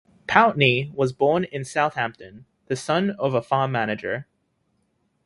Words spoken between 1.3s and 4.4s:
in Southampton, the son of a farm manager.